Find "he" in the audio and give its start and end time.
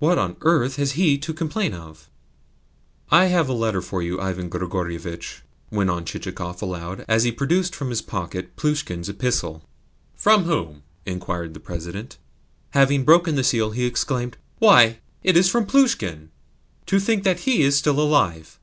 0.92-1.16, 7.24-7.32, 13.70-13.86, 17.40-17.62